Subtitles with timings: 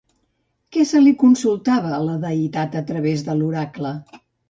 [0.77, 3.97] Què se li consultava a la deïtat a través de l'oracle?